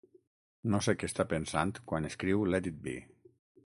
No 0.75 0.79
sé 0.85 0.95
què 1.03 1.09
està 1.11 1.27
pensant 1.35 1.75
quan 1.93 2.11
escriu 2.13 2.51
"Let 2.55 2.73
It 2.75 2.85
Be". 2.89 3.01